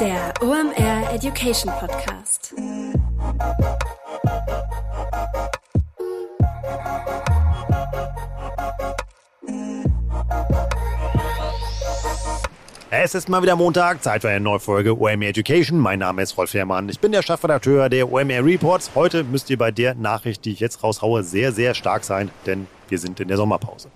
Der 0.00 0.32
OMR 0.40 1.12
Education 1.12 1.72
Podcast. 1.80 2.54
Es 12.90 13.14
ist 13.16 13.28
mal 13.28 13.42
wieder 13.42 13.56
Montag, 13.56 14.02
Zeit 14.04 14.22
für 14.22 14.28
eine 14.28 14.38
neue 14.38 14.60
Folge 14.60 14.96
OMR 14.96 15.22
Education. 15.22 15.78
Mein 15.78 15.98
Name 15.98 16.22
ist 16.22 16.38
Rolf 16.38 16.54
Herrmann. 16.54 16.88
Ich 16.88 17.00
bin 17.00 17.10
der 17.10 17.22
Chefredakteur 17.22 17.88
der 17.88 18.12
OMR 18.12 18.44
Reports. 18.44 18.92
Heute 18.94 19.24
müsst 19.24 19.50
ihr 19.50 19.58
bei 19.58 19.72
der 19.72 19.96
Nachricht, 19.96 20.44
die 20.44 20.52
ich 20.52 20.60
jetzt 20.60 20.84
raushaue, 20.84 21.24
sehr, 21.24 21.50
sehr 21.50 21.74
stark 21.74 22.04
sein, 22.04 22.30
denn 22.46 22.68
wir 22.88 23.00
sind 23.00 23.18
in 23.18 23.26
der 23.26 23.36
Sommerpause. 23.36 23.88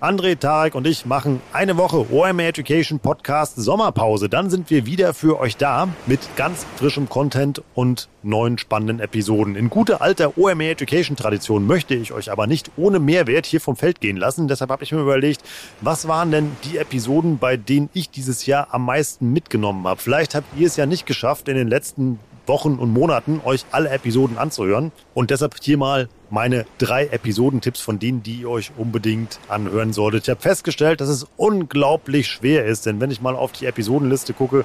André, 0.00 0.38
Tarek 0.38 0.74
und 0.74 0.86
ich 0.86 1.04
machen 1.04 1.42
eine 1.52 1.76
Woche 1.76 2.10
OMR 2.10 2.46
Education 2.46 3.00
Podcast 3.00 3.56
Sommerpause. 3.56 4.30
Dann 4.30 4.48
sind 4.48 4.70
wir 4.70 4.86
wieder 4.86 5.12
für 5.12 5.38
euch 5.38 5.58
da 5.58 5.88
mit 6.06 6.20
ganz 6.36 6.64
frischem 6.76 7.10
Content 7.10 7.62
und 7.74 8.08
neuen 8.22 8.56
spannenden 8.56 9.00
Episoden. 9.00 9.56
In 9.56 9.68
guter 9.68 10.00
alter 10.00 10.38
OMR 10.38 10.70
Education 10.70 11.16
Tradition 11.16 11.66
möchte 11.66 11.94
ich 11.94 12.14
euch 12.14 12.32
aber 12.32 12.46
nicht 12.46 12.70
ohne 12.78 12.98
Mehrwert 12.98 13.44
hier 13.44 13.60
vom 13.60 13.76
Feld 13.76 14.00
gehen 14.00 14.16
lassen. 14.16 14.48
Deshalb 14.48 14.70
habe 14.70 14.84
ich 14.84 14.92
mir 14.92 15.02
überlegt, 15.02 15.42
was 15.82 16.08
waren 16.08 16.30
denn 16.30 16.56
die 16.64 16.78
Episoden, 16.78 17.36
bei 17.36 17.58
denen 17.58 17.90
ich 17.92 18.08
dieses 18.08 18.46
Jahr 18.46 18.68
am 18.70 18.86
meisten 18.86 19.34
mitgenommen 19.34 19.86
habe? 19.86 20.00
Vielleicht 20.00 20.34
habt 20.34 20.46
ihr 20.58 20.66
es 20.66 20.76
ja 20.76 20.86
nicht 20.86 21.04
geschafft, 21.04 21.46
in 21.46 21.56
den 21.56 21.68
letzten 21.68 22.18
Wochen 22.46 22.76
und 22.76 22.90
Monaten 22.90 23.42
euch 23.44 23.66
alle 23.70 23.90
Episoden 23.90 24.38
anzuhören. 24.38 24.92
Und 25.12 25.30
deshalb 25.30 25.56
hier 25.60 25.76
mal 25.76 26.08
meine 26.30 26.66
drei 26.78 27.06
Episodentipps 27.06 27.80
von 27.80 27.98
denen, 27.98 28.22
die 28.22 28.42
ihr 28.42 28.50
euch 28.50 28.72
unbedingt 28.76 29.38
anhören 29.48 29.92
solltet. 29.92 30.24
Ich 30.24 30.30
habe 30.30 30.40
festgestellt, 30.40 31.00
dass 31.00 31.08
es 31.08 31.26
unglaublich 31.36 32.28
schwer 32.28 32.64
ist, 32.66 32.86
denn 32.86 33.00
wenn 33.00 33.10
ich 33.10 33.20
mal 33.20 33.36
auf 33.36 33.52
die 33.52 33.66
Episodenliste 33.66 34.32
gucke, 34.32 34.64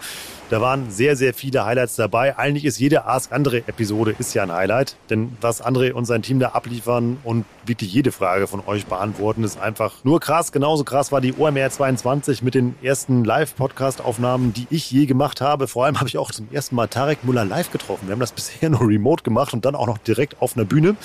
da 0.51 0.61
waren 0.61 0.91
sehr, 0.91 1.15
sehr 1.15 1.33
viele 1.33 1.65
Highlights 1.65 1.95
dabei. 1.95 2.37
Eigentlich 2.37 2.65
ist 2.65 2.79
jede 2.79 3.05
Ask 3.05 3.31
andere 3.31 3.67
Episode 3.67 4.15
ist 4.19 4.35
ja 4.35 4.43
ein 4.43 4.51
Highlight, 4.51 4.95
denn 5.09 5.35
was 5.41 5.63
André 5.63 5.91
und 5.91 6.05
sein 6.05 6.21
Team 6.21 6.39
da 6.39 6.49
abliefern 6.49 7.17
und 7.23 7.45
wirklich 7.65 7.91
jede 7.91 8.11
Frage 8.11 8.45
von 8.45 8.61
euch 8.67 8.85
beantworten, 8.85 9.43
ist 9.43 9.59
einfach 9.59 10.03
nur 10.03 10.19
krass. 10.19 10.51
Genauso 10.51 10.83
krass 10.83 11.11
war 11.11 11.19
die 11.19 11.33
OMR 11.33 11.71
22 11.71 12.43
mit 12.43 12.53
den 12.53 12.75
ersten 12.83 13.23
Live-Podcast-Aufnahmen, 13.23 14.53
die 14.53 14.67
ich 14.69 14.91
je 14.91 15.07
gemacht 15.07 15.41
habe. 15.41 15.67
Vor 15.67 15.85
allem 15.85 15.97
habe 15.97 16.09
ich 16.09 16.19
auch 16.19 16.31
zum 16.31 16.47
ersten 16.51 16.75
Mal 16.75 16.87
Tarek 16.87 17.23
Müller 17.23 17.43
live 17.43 17.71
getroffen. 17.71 18.07
Wir 18.07 18.11
haben 18.11 18.19
das 18.19 18.31
bisher 18.31 18.69
nur 18.69 18.81
remote 18.81 19.23
gemacht 19.23 19.53
und 19.53 19.65
dann 19.65 19.73
auch 19.73 19.87
noch 19.87 19.97
direkt 19.97 20.41
auf 20.41 20.55
einer 20.55 20.65
Bühne 20.65 20.95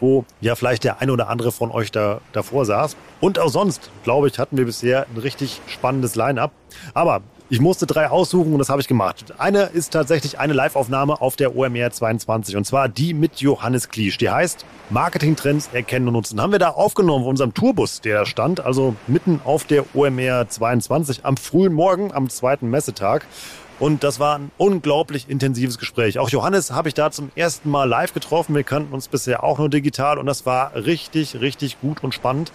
wo 0.00 0.24
ja 0.40 0.54
vielleicht 0.54 0.84
der 0.84 1.00
eine 1.00 1.12
oder 1.12 1.28
andere 1.28 1.52
von 1.52 1.70
euch 1.70 1.90
da 1.90 2.20
davor 2.32 2.64
saß. 2.64 2.96
Und 3.20 3.38
auch 3.38 3.48
sonst, 3.48 3.90
glaube 4.04 4.28
ich, 4.28 4.38
hatten 4.38 4.56
wir 4.56 4.64
bisher 4.64 5.06
ein 5.12 5.20
richtig 5.20 5.60
spannendes 5.66 6.14
Line-up. 6.14 6.52
Aber 6.94 7.22
ich 7.50 7.60
musste 7.60 7.86
drei 7.86 8.10
aussuchen 8.10 8.52
und 8.52 8.58
das 8.58 8.68
habe 8.68 8.80
ich 8.82 8.88
gemacht. 8.88 9.32
Eine 9.38 9.62
ist 9.62 9.92
tatsächlich 9.92 10.38
eine 10.38 10.52
Live-Aufnahme 10.52 11.20
auf 11.20 11.36
der 11.36 11.56
OMR 11.56 11.90
22 11.90 12.56
und 12.56 12.64
zwar 12.64 12.88
die 12.88 13.14
mit 13.14 13.40
Johannes 13.40 13.88
Kliesch. 13.88 14.18
Die 14.18 14.28
heißt 14.28 14.66
Marketing-Trends 14.90 15.70
erkennen 15.72 16.08
und 16.08 16.14
nutzen. 16.14 16.40
Haben 16.42 16.52
wir 16.52 16.58
da 16.58 16.70
aufgenommen 16.70 17.24
auf 17.24 17.30
unserem 17.30 17.54
Tourbus, 17.54 18.02
der 18.02 18.18
da 18.20 18.26
stand, 18.26 18.60
also 18.60 18.96
mitten 19.06 19.40
auf 19.44 19.64
der 19.64 19.84
OMR 19.94 20.48
22 20.48 21.24
am 21.24 21.38
frühen 21.38 21.72
Morgen, 21.72 22.12
am 22.12 22.28
zweiten 22.28 22.68
Messetag. 22.68 23.26
Und 23.80 24.02
das 24.02 24.18
war 24.18 24.38
ein 24.38 24.50
unglaublich 24.58 25.30
intensives 25.30 25.78
Gespräch. 25.78 26.18
Auch 26.18 26.30
Johannes 26.30 26.72
habe 26.72 26.88
ich 26.88 26.94
da 26.94 27.12
zum 27.12 27.30
ersten 27.36 27.70
Mal 27.70 27.84
live 27.84 28.12
getroffen. 28.12 28.54
Wir 28.56 28.64
kannten 28.64 28.92
uns 28.92 29.08
bisher 29.08 29.44
auch 29.44 29.58
nur 29.58 29.70
digital 29.70 30.18
und 30.18 30.26
das 30.26 30.44
war 30.46 30.74
richtig, 30.74 31.40
richtig 31.40 31.80
gut 31.80 32.02
und 32.02 32.12
spannend 32.12 32.50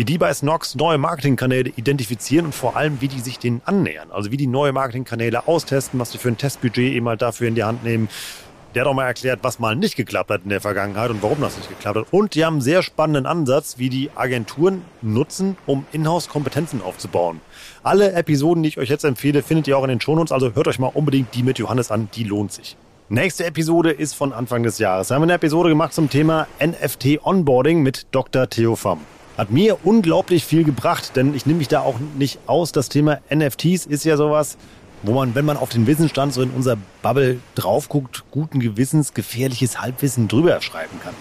wie 0.00 0.04
die 0.06 0.16
bei 0.16 0.32
Snox 0.32 0.76
neue 0.76 0.96
Marketingkanäle 0.96 1.72
identifizieren 1.76 2.46
und 2.46 2.54
vor 2.54 2.74
allem, 2.74 3.02
wie 3.02 3.08
die 3.08 3.20
sich 3.20 3.38
denen 3.38 3.60
annähern. 3.66 4.10
Also 4.10 4.30
wie 4.30 4.38
die 4.38 4.46
neue 4.46 4.72
Marketingkanäle 4.72 5.46
austesten, 5.46 6.00
was 6.00 6.12
sie 6.12 6.16
für 6.16 6.28
ein 6.28 6.38
Testbudget 6.38 6.94
eben 6.94 7.06
halt 7.06 7.20
dafür 7.20 7.48
in 7.48 7.54
die 7.54 7.64
Hand 7.64 7.84
nehmen. 7.84 8.08
Der 8.74 8.80
hat 8.80 8.88
auch 8.88 8.94
mal 8.94 9.04
erklärt, 9.04 9.40
was 9.42 9.58
mal 9.58 9.76
nicht 9.76 9.96
geklappt 9.96 10.30
hat 10.30 10.40
in 10.44 10.48
der 10.48 10.62
Vergangenheit 10.62 11.10
und 11.10 11.22
warum 11.22 11.42
das 11.42 11.58
nicht 11.58 11.68
geklappt 11.68 11.98
hat. 11.98 12.06
Und 12.12 12.34
die 12.34 12.46
haben 12.46 12.54
einen 12.54 12.60
sehr 12.62 12.82
spannenden 12.82 13.26
Ansatz, 13.26 13.76
wie 13.76 13.90
die 13.90 14.08
Agenturen 14.14 14.86
nutzen, 15.02 15.58
um 15.66 15.84
Inhouse-Kompetenzen 15.92 16.80
aufzubauen. 16.80 17.42
Alle 17.82 18.12
Episoden, 18.12 18.62
die 18.62 18.70
ich 18.70 18.78
euch 18.78 18.88
jetzt 18.88 19.04
empfehle, 19.04 19.42
findet 19.42 19.68
ihr 19.68 19.76
auch 19.76 19.84
in 19.84 19.90
den 19.90 20.00
Shownotes. 20.00 20.32
Also 20.32 20.54
hört 20.54 20.66
euch 20.66 20.78
mal 20.78 20.86
unbedingt 20.94 21.34
die 21.34 21.42
mit 21.42 21.58
Johannes 21.58 21.90
an. 21.90 22.08
Die 22.14 22.24
lohnt 22.24 22.52
sich. 22.52 22.74
Nächste 23.10 23.44
Episode 23.44 23.90
ist 23.90 24.14
von 24.14 24.32
Anfang 24.32 24.62
des 24.62 24.78
Jahres. 24.78 25.08
Da 25.08 25.16
haben 25.16 25.20
wir 25.20 25.24
eine 25.24 25.34
Episode 25.34 25.68
gemacht 25.68 25.92
zum 25.92 26.08
Thema 26.08 26.46
NFT 26.58 27.22
Onboarding 27.22 27.82
mit 27.82 28.06
Dr. 28.12 28.48
Theo 28.48 28.76
Pham. 28.76 29.00
Hat 29.40 29.50
mir 29.50 29.78
unglaublich 29.84 30.44
viel 30.44 30.64
gebracht, 30.64 31.16
denn 31.16 31.34
ich 31.34 31.46
nehme 31.46 31.60
mich 31.60 31.68
da 31.68 31.80
auch 31.80 31.94
nicht 32.18 32.40
aus. 32.46 32.72
Das 32.72 32.90
Thema 32.90 33.20
NFTs 33.34 33.86
ist 33.86 34.04
ja 34.04 34.18
sowas, 34.18 34.58
wo 35.02 35.14
man, 35.14 35.34
wenn 35.34 35.46
man 35.46 35.56
auf 35.56 35.70
den 35.70 35.86
Wissensstand 35.86 36.34
so 36.34 36.42
in 36.42 36.50
unser 36.50 36.76
Bubble 37.00 37.38
drauf 37.54 37.88
guckt, 37.88 38.24
guten 38.30 38.60
Gewissens 38.60 39.14
gefährliches 39.14 39.80
Halbwissen 39.80 40.28
drüber 40.28 40.60
schreiben 40.60 41.00
kann. 41.02 41.14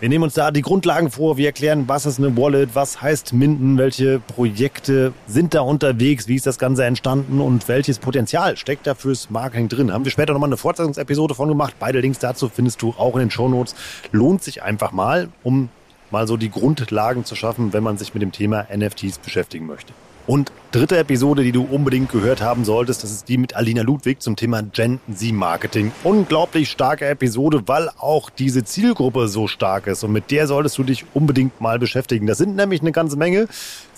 Wir 0.00 0.08
nehmen 0.08 0.24
uns 0.24 0.34
da 0.34 0.50
die 0.50 0.62
Grundlagen 0.62 1.12
vor. 1.12 1.36
Wir 1.36 1.46
erklären, 1.46 1.84
was 1.86 2.06
ist 2.06 2.18
eine 2.18 2.36
Wallet, 2.36 2.70
was 2.74 3.00
heißt 3.00 3.34
Minden, 3.34 3.78
welche 3.78 4.18
Projekte 4.18 5.12
sind 5.28 5.54
da 5.54 5.60
unterwegs, 5.60 6.26
wie 6.26 6.34
ist 6.34 6.46
das 6.46 6.58
Ganze 6.58 6.84
entstanden 6.84 7.40
und 7.40 7.68
welches 7.68 8.00
Potenzial 8.00 8.56
steckt 8.56 8.88
da 8.88 8.96
fürs 8.96 9.30
Marketing 9.30 9.68
drin. 9.68 9.92
Haben 9.92 10.04
wir 10.04 10.10
später 10.10 10.32
nochmal 10.32 10.48
eine 10.48 10.56
Fortsetzungsepisode 10.56 11.36
von 11.36 11.48
gemacht. 11.48 11.76
Beide 11.78 12.00
Links 12.00 12.18
dazu 12.18 12.48
findest 12.48 12.82
du 12.82 12.94
auch 12.98 13.14
in 13.14 13.20
den 13.20 13.30
Shownotes. 13.30 13.76
Lohnt 14.10 14.42
sich 14.42 14.64
einfach 14.64 14.90
mal, 14.90 15.28
um 15.44 15.68
mal 16.10 16.26
so 16.26 16.36
die 16.36 16.50
Grundlagen 16.50 17.24
zu 17.24 17.34
schaffen, 17.34 17.72
wenn 17.72 17.82
man 17.82 17.98
sich 17.98 18.14
mit 18.14 18.22
dem 18.22 18.32
Thema 18.32 18.66
NFTs 18.74 19.18
beschäftigen 19.18 19.66
möchte. 19.66 19.92
Und 20.26 20.52
dritte 20.70 20.98
Episode, 20.98 21.42
die 21.42 21.50
du 21.50 21.64
unbedingt 21.64 22.12
gehört 22.12 22.40
haben 22.40 22.64
solltest, 22.64 23.02
das 23.02 23.10
ist 23.10 23.28
die 23.28 23.38
mit 23.38 23.56
Alina 23.56 23.82
Ludwig 23.82 24.22
zum 24.22 24.36
Thema 24.36 24.62
Gen 24.62 25.00
Z 25.12 25.32
Marketing. 25.32 25.90
Unglaublich 26.04 26.70
starke 26.70 27.06
Episode, 27.06 27.62
weil 27.66 27.90
auch 27.98 28.30
diese 28.30 28.62
Zielgruppe 28.62 29.26
so 29.26 29.48
stark 29.48 29.88
ist 29.88 30.04
und 30.04 30.12
mit 30.12 30.30
der 30.30 30.46
solltest 30.46 30.78
du 30.78 30.84
dich 30.84 31.04
unbedingt 31.14 31.60
mal 31.60 31.78
beschäftigen. 31.78 32.26
Das 32.26 32.38
sind 32.38 32.54
nämlich 32.54 32.80
eine 32.80 32.92
ganze 32.92 33.16
Menge. 33.16 33.48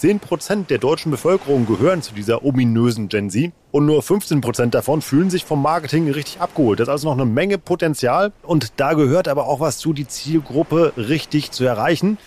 10% 0.00 0.66
der 0.66 0.78
deutschen 0.78 1.10
Bevölkerung 1.10 1.66
gehören 1.66 2.00
zu 2.00 2.14
dieser 2.14 2.44
ominösen 2.44 3.08
Gen 3.08 3.28
Z 3.28 3.52
und 3.70 3.86
nur 3.86 4.00
15% 4.00 4.70
davon 4.70 5.02
fühlen 5.02 5.28
sich 5.28 5.44
vom 5.44 5.60
Marketing 5.60 6.10
richtig 6.10 6.40
abgeholt. 6.40 6.80
Das 6.80 6.88
ist 6.88 6.92
also 6.92 7.08
noch 7.08 7.20
eine 7.20 7.30
Menge 7.30 7.58
Potenzial 7.58 8.32
und 8.42 8.72
da 8.76 8.94
gehört 8.94 9.28
aber 9.28 9.46
auch 9.46 9.60
was 9.60 9.78
zu, 9.78 9.92
die 9.92 10.08
Zielgruppe 10.08 10.92
richtig 10.96 11.50
zu 11.50 11.64
erreichen 11.64 12.18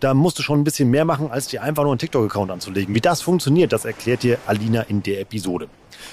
da 0.00 0.14
musst 0.14 0.38
du 0.38 0.42
schon 0.42 0.60
ein 0.60 0.64
bisschen 0.64 0.90
mehr 0.90 1.04
machen, 1.04 1.30
als 1.30 1.48
dir 1.48 1.62
einfach 1.62 1.82
nur 1.82 1.92
einen 1.92 1.98
TikTok-Account 1.98 2.50
anzulegen. 2.50 2.94
Wie 2.94 3.00
das 3.00 3.22
funktioniert, 3.22 3.72
das 3.72 3.84
erklärt 3.84 4.22
dir 4.22 4.38
Alina 4.46 4.82
in 4.82 5.02
der 5.02 5.20
Episode. 5.20 5.68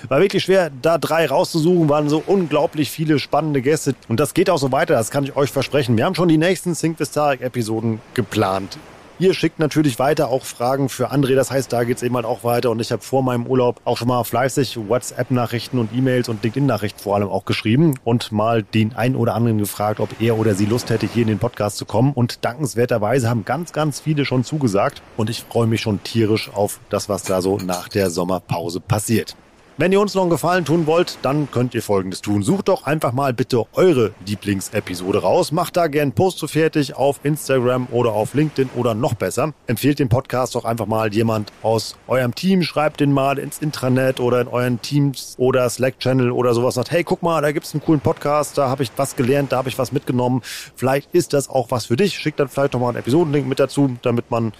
War 0.07 0.19
wirklich 0.19 0.43
schwer, 0.43 0.71
da 0.81 0.97
drei 0.97 1.25
rauszusuchen, 1.25 1.89
waren 1.89 2.09
so 2.09 2.23
unglaublich 2.25 2.89
viele 2.89 3.19
spannende 3.19 3.61
Gäste. 3.61 3.95
Und 4.07 4.19
das 4.19 4.33
geht 4.33 4.49
auch 4.49 4.57
so 4.57 4.71
weiter, 4.71 4.93
das 4.93 5.11
kann 5.11 5.23
ich 5.23 5.35
euch 5.35 5.51
versprechen. 5.51 5.97
Wir 5.97 6.05
haben 6.05 6.15
schon 6.15 6.29
die 6.29 6.37
nächsten 6.37 6.73
Think 6.73 6.99
with 6.99 7.15
Episoden 7.15 7.99
geplant. 8.13 8.77
Ihr 9.21 9.35
schickt 9.35 9.59
natürlich 9.59 9.99
weiter 9.99 10.29
auch 10.29 10.45
Fragen 10.45 10.89
für 10.89 11.11
André. 11.11 11.35
Das 11.35 11.51
heißt, 11.51 11.71
da 11.71 11.83
geht's 11.83 12.01
eben 12.01 12.15
halt 12.15 12.25
auch 12.25 12.43
weiter. 12.43 12.71
Und 12.71 12.79
ich 12.79 12.91
habe 12.91 13.03
vor 13.03 13.21
meinem 13.21 13.45
Urlaub 13.45 13.79
auch 13.85 13.95
schon 13.95 14.07
mal 14.07 14.23
fleißig 14.23 14.79
WhatsApp-Nachrichten 14.89 15.77
und 15.77 15.93
E-Mails 15.93 16.27
und 16.27 16.41
LinkedIn-Nachrichten 16.41 16.99
vor 16.99 17.13
allem 17.13 17.29
auch 17.29 17.45
geschrieben 17.45 17.99
und 18.03 18.31
mal 18.31 18.63
den 18.63 18.95
einen 18.95 19.15
oder 19.15 19.35
anderen 19.35 19.59
gefragt, 19.59 19.99
ob 19.99 20.09
er 20.19 20.39
oder 20.39 20.55
sie 20.55 20.65
Lust 20.65 20.89
hätte, 20.89 21.05
hier 21.05 21.21
in 21.21 21.27
den 21.27 21.37
Podcast 21.37 21.77
zu 21.77 21.85
kommen. 21.85 22.13
Und 22.13 22.43
dankenswerterweise 22.43 23.29
haben 23.29 23.45
ganz, 23.45 23.73
ganz 23.73 23.99
viele 23.99 24.25
schon 24.25 24.43
zugesagt. 24.43 25.03
Und 25.17 25.29
ich 25.29 25.43
freue 25.43 25.67
mich 25.67 25.81
schon 25.81 26.01
tierisch 26.01 26.49
auf 26.51 26.79
das, 26.89 27.07
was 27.07 27.21
da 27.21 27.43
so 27.43 27.57
nach 27.57 27.89
der 27.89 28.09
Sommerpause 28.09 28.79
passiert. 28.79 29.35
Wenn 29.81 29.91
ihr 29.91 29.99
uns 29.99 30.13
noch 30.13 30.21
einen 30.21 30.29
Gefallen 30.29 30.63
tun 30.63 30.85
wollt, 30.85 31.17
dann 31.23 31.49
könnt 31.49 31.73
ihr 31.73 31.81
folgendes 31.81 32.21
tun. 32.21 32.43
Sucht 32.43 32.67
doch 32.67 32.83
einfach 32.83 33.13
mal 33.13 33.33
bitte 33.33 33.65
eure 33.73 34.13
Lieblingsepisode 34.27 35.23
raus. 35.23 35.51
Macht 35.51 35.75
da 35.75 35.87
gern 35.87 36.11
Post 36.11 36.37
zu 36.37 36.47
fertig 36.47 36.93
auf 36.93 37.19
Instagram 37.23 37.87
oder 37.89 38.11
auf 38.11 38.35
LinkedIn 38.35 38.69
oder 38.75 38.93
noch 38.93 39.15
besser. 39.15 39.55
Empfehlt 39.65 39.97
den 39.97 40.07
Podcast 40.07 40.53
doch 40.53 40.65
einfach 40.65 40.85
mal 40.85 41.11
jemand 41.11 41.51
aus 41.63 41.95
eurem 42.07 42.35
Team. 42.35 42.61
Schreibt 42.61 42.99
den 42.99 43.11
mal 43.11 43.39
ins 43.39 43.57
Intranet 43.57 44.19
oder 44.19 44.41
in 44.41 44.49
euren 44.49 44.79
Teams 44.83 45.33
oder 45.39 45.67
Slack-Channel 45.67 46.29
oder 46.29 46.53
sowas. 46.53 46.75
Sagt, 46.75 46.91
hey, 46.91 47.03
guck 47.03 47.23
mal, 47.23 47.41
da 47.41 47.51
gibt's 47.51 47.73
einen 47.73 47.81
coolen 47.81 48.01
Podcast, 48.01 48.59
da 48.59 48.69
habe 48.69 48.83
ich 48.83 48.91
was 48.97 49.15
gelernt, 49.15 49.51
da 49.51 49.57
habe 49.57 49.69
ich 49.69 49.79
was 49.79 49.91
mitgenommen. 49.91 50.43
Vielleicht 50.75 51.11
ist 51.15 51.33
das 51.33 51.49
auch 51.49 51.71
was 51.71 51.87
für 51.87 51.95
dich. 51.95 52.19
Schickt 52.19 52.39
dann 52.39 52.49
vielleicht 52.49 52.73
noch 52.73 52.81
mal 52.81 52.89
einen 52.89 52.99
Episodenlink 52.99 53.47
mit 53.47 53.59
dazu, 53.59 53.97
damit 54.03 54.29
man 54.29 54.53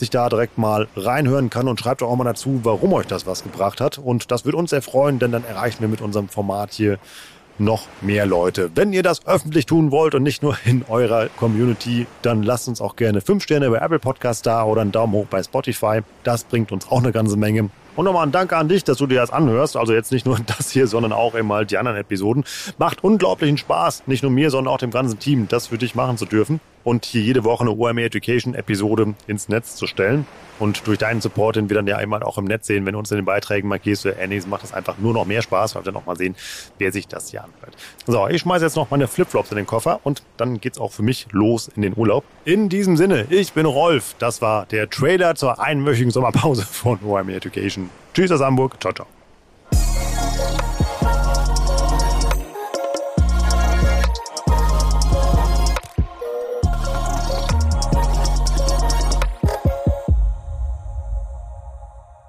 sich 0.00 0.10
da 0.10 0.28
direkt 0.28 0.58
mal 0.58 0.88
reinhören 0.96 1.50
kann 1.50 1.68
und 1.68 1.78
schreibt 1.78 2.02
auch 2.02 2.16
mal 2.16 2.24
dazu, 2.24 2.60
warum 2.64 2.92
euch 2.92 3.06
das 3.06 3.26
was 3.26 3.44
gebracht 3.44 3.80
hat. 3.80 3.98
Und 3.98 4.32
das 4.32 4.44
würde 4.44 4.58
uns 4.58 4.70
sehr 4.70 4.82
freuen, 4.82 5.20
denn 5.20 5.30
dann 5.30 5.44
erreichen 5.44 5.80
wir 5.80 5.88
mit 5.88 6.00
unserem 6.00 6.28
Format 6.28 6.72
hier 6.72 6.98
noch 7.58 7.86
mehr 8.00 8.26
Leute. 8.26 8.70
Wenn 8.74 8.92
ihr 8.92 9.02
das 9.02 9.26
öffentlich 9.26 9.66
tun 9.66 9.90
wollt 9.90 10.14
und 10.14 10.22
nicht 10.22 10.42
nur 10.42 10.56
in 10.64 10.84
eurer 10.88 11.28
Community, 11.36 12.06
dann 12.22 12.42
lasst 12.42 12.66
uns 12.68 12.80
auch 12.80 12.96
gerne 12.96 13.20
fünf 13.20 13.44
Sterne 13.44 13.70
bei 13.70 13.78
Apple 13.78 13.98
Podcast 13.98 14.46
da 14.46 14.64
oder 14.64 14.80
einen 14.80 14.92
Daumen 14.92 15.12
hoch 15.12 15.26
bei 15.28 15.42
Spotify. 15.42 16.00
Das 16.24 16.44
bringt 16.44 16.72
uns 16.72 16.88
auch 16.90 16.98
eine 16.98 17.12
ganze 17.12 17.36
Menge. 17.36 17.68
Und 17.96 18.04
nochmal 18.06 18.26
ein 18.26 18.32
Danke 18.32 18.56
an 18.56 18.68
dich, 18.68 18.84
dass 18.84 18.96
du 18.96 19.06
dir 19.06 19.20
das 19.20 19.30
anhörst. 19.30 19.76
Also 19.76 19.92
jetzt 19.92 20.10
nicht 20.10 20.24
nur 20.24 20.38
das 20.58 20.70
hier, 20.70 20.86
sondern 20.86 21.12
auch 21.12 21.36
eben 21.36 21.52
halt 21.52 21.70
die 21.70 21.76
anderen 21.76 21.98
Episoden. 21.98 22.44
Macht 22.78 23.04
unglaublichen 23.04 23.58
Spaß, 23.58 24.04
nicht 24.06 24.22
nur 24.22 24.32
mir, 24.32 24.50
sondern 24.50 24.72
auch 24.72 24.78
dem 24.78 24.90
ganzen 24.90 25.18
Team, 25.18 25.46
das 25.48 25.66
für 25.66 25.76
dich 25.76 25.94
machen 25.94 26.16
zu 26.16 26.24
dürfen 26.24 26.60
und 26.84 27.04
hier 27.04 27.22
jede 27.22 27.44
Woche 27.44 27.62
eine 27.62 27.72
OMA 27.72 28.00
Education 28.00 28.54
Episode 28.54 29.14
ins 29.26 29.48
Netz 29.48 29.76
zu 29.76 29.86
stellen. 29.86 30.26
Und 30.58 30.86
durch 30.86 30.98
deinen 30.98 31.22
Support, 31.22 31.56
den 31.56 31.70
wir 31.70 31.76
dann 31.76 31.86
ja 31.86 31.96
einmal 31.96 32.22
auch 32.22 32.36
im 32.36 32.44
Netz 32.44 32.66
sehen, 32.66 32.84
wenn 32.84 32.92
du 32.92 32.98
uns 32.98 33.10
in 33.10 33.16
den 33.16 33.24
Beiträgen 33.24 33.68
markierst, 33.68 34.04
äh, 34.06 34.26
nee, 34.28 34.40
macht 34.46 34.62
das 34.62 34.74
einfach 34.74 34.98
nur 34.98 35.14
noch 35.14 35.24
mehr 35.24 35.40
Spaß, 35.40 35.74
weil 35.74 35.82
wir 35.82 35.92
dann 35.92 36.02
auch 36.02 36.06
mal 36.06 36.16
sehen, 36.16 36.36
wer 36.78 36.92
sich 36.92 37.08
das 37.08 37.30
hier 37.30 37.42
anhört. 37.42 37.76
So, 38.06 38.28
ich 38.28 38.42
schmeiße 38.42 38.64
jetzt 38.64 38.76
noch 38.76 38.90
meine 38.90 39.08
Flipflops 39.08 39.50
in 39.50 39.56
den 39.56 39.66
Koffer 39.66 40.00
und 40.04 40.22
dann 40.36 40.60
geht's 40.60 40.78
auch 40.78 40.92
für 40.92 41.02
mich 41.02 41.26
los 41.30 41.70
in 41.74 41.82
den 41.82 41.96
Urlaub. 41.96 42.24
In 42.44 42.68
diesem 42.68 42.96
Sinne, 42.98 43.26
ich 43.30 43.52
bin 43.54 43.64
Rolf. 43.64 44.14
Das 44.18 44.42
war 44.42 44.66
der 44.66 44.90
Trailer 44.90 45.34
zur 45.34 45.60
einwöchigen 45.60 46.10
Sommerpause 46.10 46.62
von 46.70 46.98
OMA 47.02 47.32
Education. 47.32 47.88
Tschüss 48.12 48.30
aus 48.30 48.40
Hamburg. 48.40 48.76
Ciao, 48.80 48.92
ciao. 48.92 49.19